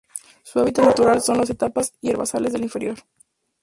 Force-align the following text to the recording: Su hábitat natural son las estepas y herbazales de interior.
Su 0.41 0.57
hábitat 0.59 0.85
natural 0.85 1.21
son 1.21 1.37
las 1.37 1.51
estepas 1.51 1.93
y 2.01 2.09
herbazales 2.09 2.53
de 2.53 2.59
interior. 2.63 2.97